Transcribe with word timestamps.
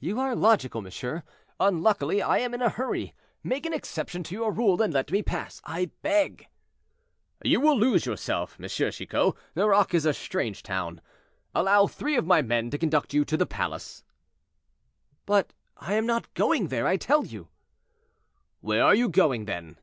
"You 0.00 0.18
are 0.18 0.34
logical, 0.34 0.82
monsieur. 0.82 1.22
Unluckily, 1.60 2.20
I 2.20 2.38
am 2.38 2.52
in 2.52 2.60
a 2.60 2.68
hurry; 2.68 3.14
make 3.44 3.64
an 3.64 3.72
exception 3.72 4.24
to 4.24 4.34
your 4.34 4.50
rule, 4.50 4.82
and 4.82 4.92
let 4.92 5.12
me 5.12 5.22
pass, 5.22 5.62
I 5.64 5.92
beg." 6.02 6.48
"You 7.44 7.60
will 7.60 7.78
lose 7.78 8.04
yourself, 8.04 8.56
M. 8.60 8.68
Chicot; 8.68 9.36
Nerac 9.54 9.94
is 9.94 10.04
a 10.04 10.12
strange 10.14 10.64
town. 10.64 11.00
Allow 11.54 11.86
three 11.86 12.16
of 12.16 12.26
my 12.26 12.42
men 12.42 12.70
to 12.70 12.78
conduct 12.78 13.14
you 13.14 13.24
to 13.24 13.36
the 13.36 13.46
palace." 13.46 14.02
"But 15.26 15.52
I 15.76 15.94
am 15.94 16.06
not 16.06 16.34
going 16.34 16.66
there, 16.66 16.88
I 16.88 16.96
tell 16.96 17.24
you." 17.24 17.46
"Where 18.62 18.82
are 18.82 18.96
you 18.96 19.08
going, 19.08 19.44
then?" 19.44 19.78